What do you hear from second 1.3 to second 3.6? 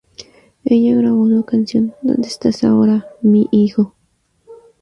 canción "¿Dónde estás ahora, mi